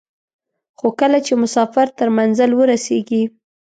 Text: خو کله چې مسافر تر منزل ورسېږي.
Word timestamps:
خو 0.77 0.87
کله 0.99 1.19
چې 1.25 1.33
مسافر 1.43 1.87
تر 1.97 2.07
منزل 2.17 2.51
ورسېږي. 2.55 3.23